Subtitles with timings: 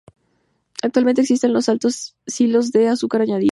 [0.81, 3.49] Actualmente, existen los altos silos de azúcar añadido.